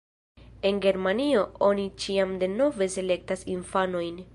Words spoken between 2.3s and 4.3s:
denove selektas infanojn.